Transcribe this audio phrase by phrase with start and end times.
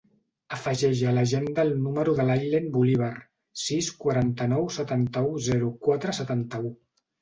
[0.55, 3.13] Afegeix a l'agenda el número de l'Aylen Bolivar:
[3.67, 6.79] sis, quaranta-nou, setanta-u, zero, quatre, setanta-u.